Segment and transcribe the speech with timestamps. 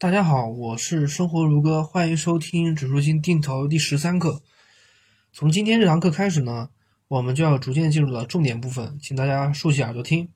[0.00, 4.40] 大家好，我是生活如歌，欢迎收听指数性定投第十三课。
[5.30, 6.70] 从今天这堂课开始呢，
[7.06, 10.30] 我们就要逐渐进入了重点部分，请大家竖起耳朵听。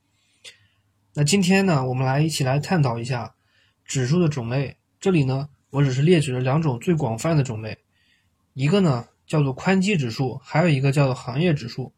[1.15, 3.37] 那今天呢，我们来一起来探讨一下
[3.87, 4.77] 指数的种类。
[5.01, 7.79] 这里呢，我只是列举了两种最广泛的种类，
[8.53, 11.95] 一个呢叫做宽基指数，还有一个叫做行业指数。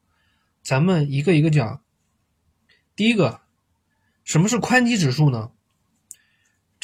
[0.62, 1.82] 咱们一个一个讲。
[2.94, 3.40] 第一个，
[4.22, 5.50] 什么是宽基指数呢？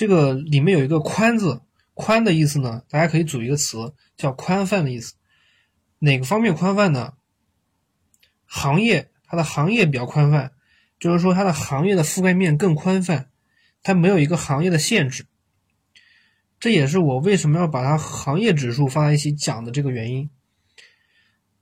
[0.02, 1.62] 这个里面有一个“宽”字
[1.94, 5.14] ，“宽”的意思呢，大家可以组一个词，叫宽泛的意思。
[6.00, 7.12] 哪个方面宽泛呢？
[8.44, 10.54] 行业，它的行业比较宽泛，
[10.98, 13.30] 就是说它的行业的覆盖面更宽泛，
[13.84, 15.26] 它没有一个行业的限制。
[16.58, 20.28] 这也是我为什么要把它行业指数放在一起讲的这个原因。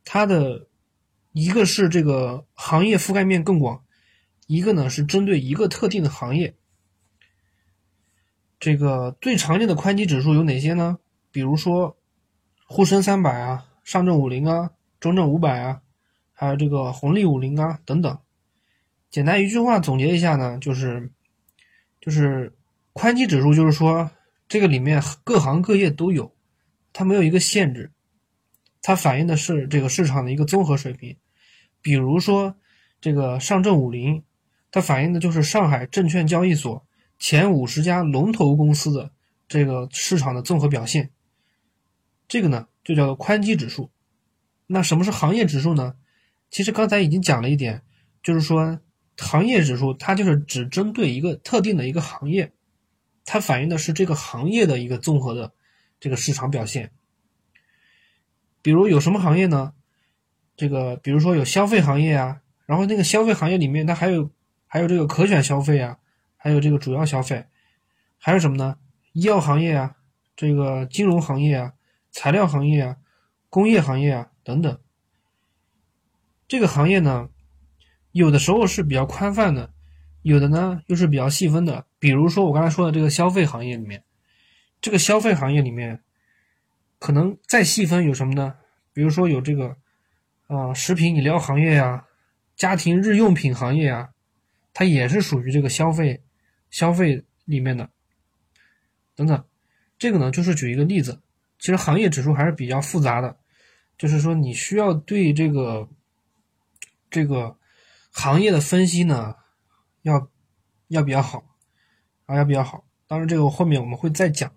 [0.03, 0.67] 它的
[1.33, 3.85] 一个是这个行业覆盖面更广。
[4.47, 6.57] 一个呢是针对一个特定的行业，
[8.61, 10.99] 这个最常见的宽基指数有哪些呢？
[11.33, 11.97] 比如说
[12.67, 15.81] 沪深三百啊、上证五零啊、中证五百啊，
[16.33, 18.19] 还有这个红利五零啊等等。
[19.11, 21.11] 简单一句话总结一下呢，就是
[22.01, 22.55] 就是
[22.93, 24.09] 宽基指数，就是说
[24.47, 26.33] 这个里面各行各业都有，
[26.93, 27.91] 它没有一个限制，
[28.83, 31.17] 它反映的是这个市场的一个综合水平。
[31.81, 32.55] 比如说
[33.01, 34.23] 这个上证五零。
[34.73, 36.87] 它反映的就是上海证券交易所
[37.21, 39.13] 前五十家龙头公司的
[39.47, 41.13] 这个市场的综合表现，
[42.27, 43.93] 这个呢就叫做宽基指数。
[44.67, 45.95] 那什么是行业指数呢？
[46.51, 47.83] 其实刚才已经讲了一点，
[48.23, 48.81] 就是说
[49.17, 52.53] 行业指数它就是只针对一个特定的一个行业，
[53.25, 55.53] 它反映的是这个行业的一个综合的
[56.01, 56.91] 这个市场表现。
[58.63, 59.75] 比如有什么行业呢？
[60.57, 64.31] 这个比如说有消费行业啊，然后那个消费行业里面它还有。
[64.73, 65.99] 还有这个可选消费啊，
[66.43, 67.45] 还有这个主要消费，
[68.17, 68.79] 还有什么呢？
[69.13, 69.97] 医药行业啊，
[70.35, 71.75] 这个金融行业啊，
[72.11, 72.97] 材料行业啊，
[73.51, 74.81] 工业行业啊等等。
[76.49, 77.29] 这个行业呢，
[78.13, 79.75] 有的时候是比较宽泛的，
[80.23, 81.85] 有的呢又是比较细分的。
[81.99, 84.03] 比如说我刚才说的这个消费行业里面，
[84.81, 86.03] 这个消费行业里面，
[86.99, 88.55] 可能再细分有什么呢？
[88.95, 89.77] 比如说有这个
[90.47, 92.07] 啊，食品饮料行业呀，
[92.57, 94.09] 家庭日用品行业呀。
[94.73, 96.23] 它也是属于这个消费，
[96.71, 97.91] 消费里面的，
[99.15, 99.45] 等等，
[99.99, 101.21] 这个呢就是举一个例子。
[101.59, 103.37] 其实行业指数还是比较复杂的，
[103.99, 105.89] 就是说你需要对这个
[107.11, 107.59] 这个
[108.11, 109.35] 行业的分析呢，
[110.03, 110.31] 要
[110.89, 111.45] 要比较好，
[112.27, 112.85] 啊要比较好。
[113.07, 114.55] 当然这个后面我们会再讲。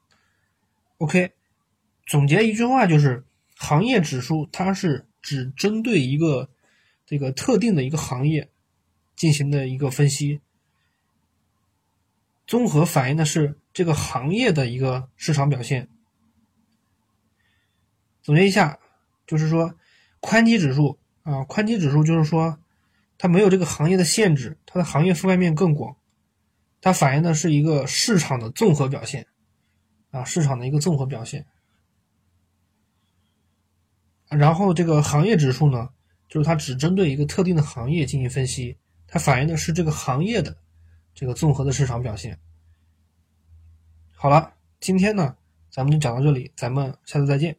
[0.99, 1.33] OK，
[2.05, 3.25] 总结一句话就是，
[3.57, 6.49] 行业指数它是只针对一个
[7.05, 8.49] 这个特定的一个行业。
[9.15, 10.41] 进行的一个分析，
[12.45, 15.87] 综合反映的是这个行业的一个市场表现。
[18.21, 18.79] 总结一下，
[19.27, 19.75] 就是说，
[20.19, 22.57] 宽基指数啊，宽基指数就是说，
[23.17, 25.97] 它没有这个行业的限制，它的行业覆盖面更广，
[26.81, 29.27] 它反映的是一个市场的综合表现，
[30.11, 31.45] 啊，市场的一个综合表现。
[34.29, 35.89] 然后这个行业指数呢，
[36.27, 38.77] 就是它只针对一个特定的行业进行分析。
[39.05, 40.57] 它反映的是这个行业的
[41.13, 42.39] 这个综合的市场表现。
[44.15, 45.35] 好了，今天呢，
[45.69, 47.57] 咱们就讲到这里，咱们下次再见。